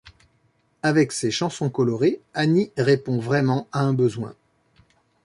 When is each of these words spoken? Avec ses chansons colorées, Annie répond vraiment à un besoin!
Avec 0.81 1.11
ses 1.11 1.29
chansons 1.29 1.69
colorées, 1.69 2.21
Annie 2.33 2.71
répond 2.75 3.19
vraiment 3.19 3.67
à 3.71 3.81
un 3.81 3.93
besoin! 3.93 4.33